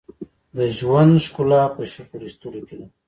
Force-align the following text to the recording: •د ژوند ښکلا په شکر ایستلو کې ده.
•د 0.57 0.57
ژوند 0.77 1.13
ښکلا 1.25 1.63
په 1.75 1.81
شکر 1.93 2.19
ایستلو 2.25 2.61
کې 2.67 2.75
ده. 2.79 2.87